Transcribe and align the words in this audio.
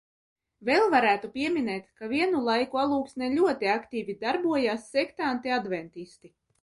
Vēl 0.69 0.85
varētu 0.93 1.29
pieminēt, 1.35 1.85
ka 1.99 2.09
vienu 2.13 2.41
laiku 2.47 2.81
Alūksnē 2.85 3.29
ļoti 3.35 3.69
aktīvi 3.77 4.17
darbojās 4.25 4.89
sektanti 4.97 5.55
adventisti. 5.59 6.33